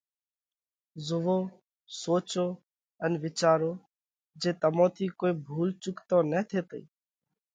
زوئو، 1.05 1.39
سوچو 2.01 2.47
ان 3.03 3.11
وِيچارو 3.23 3.71
جي 4.41 4.51
تمون 4.61 4.87
ٿِي 4.95 5.05
ڪوئي 5.19 5.33
ڀُول 5.45 5.69
چُڪ 5.81 5.97
تو 6.09 6.17
نه 6.31 6.39
ٿيتئِي! 6.49 6.83